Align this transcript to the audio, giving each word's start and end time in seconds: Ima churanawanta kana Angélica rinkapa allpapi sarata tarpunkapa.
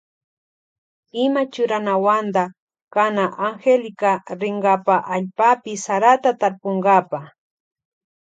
Ima 1.23 1.41
churanawanta 1.53 2.43
kana 2.93 3.23
Angélica 3.47 4.11
rinkapa 4.41 4.95
allpapi 5.13 5.71
sarata 5.85 6.31
tarpunkapa. 6.41 7.19